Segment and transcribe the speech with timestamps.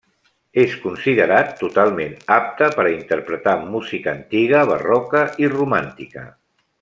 [0.61, 6.25] És considerat totalment apte per a interpretar música antiga, barroca i romàntica.